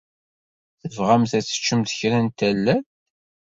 Tebɣamt 0.81 1.31
ad 1.37 1.43
teččemt 1.45 1.95
kra 1.99 2.19
n 2.25 2.27
tanalt? 2.37 2.85